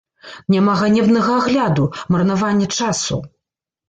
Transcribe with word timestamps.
Няма 0.53 0.73
ганебнага 0.79 1.35
агляду, 1.41 1.85
марнавання 2.15 2.67
часу! 2.79 3.19